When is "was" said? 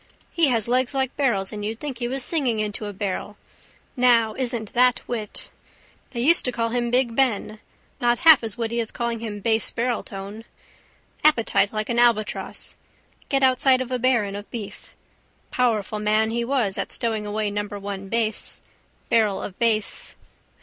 2.07-2.23, 16.43-16.79